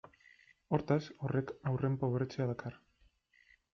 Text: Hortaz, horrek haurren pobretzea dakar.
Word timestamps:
Hortaz, 0.77 1.01
horrek 1.27 1.53
haurren 1.71 1.99
pobretzea 2.05 2.49
dakar. 2.53 2.81